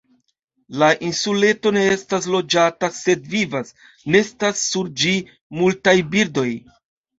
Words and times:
La 0.83 0.87
insuleto 1.09 1.71
ne 1.75 1.83
estas 1.97 2.25
loĝata, 2.37 2.89
sed 3.01 3.29
vivas, 3.35 3.71
nestas 4.17 4.67
sur 4.73 4.93
ĝi 5.05 5.15
multaj 5.63 5.97
birdoj. 6.19 6.51